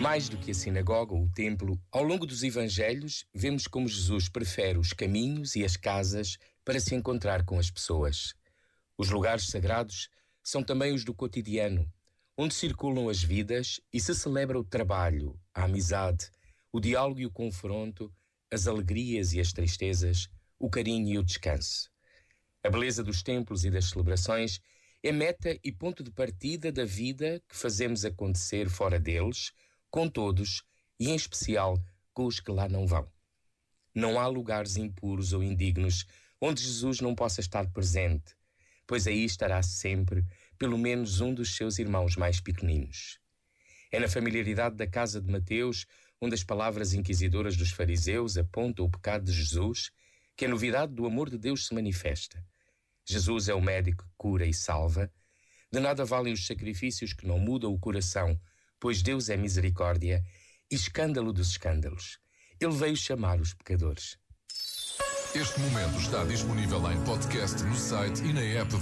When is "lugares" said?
9.10-9.48, 34.26-34.76